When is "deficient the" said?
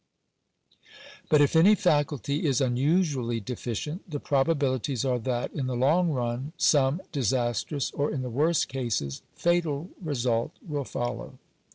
3.39-4.19